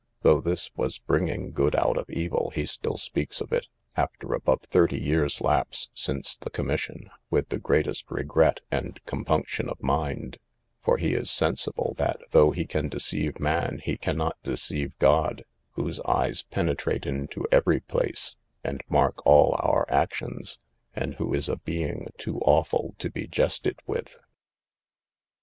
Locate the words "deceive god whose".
14.41-15.99